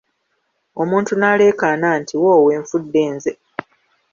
Omuntu 0.81 1.13
n'aleekaana 1.15 1.87
nti, 1.99 2.15
“woowe 2.21 2.51
nfudde 2.61 3.03
nze". 3.13 3.31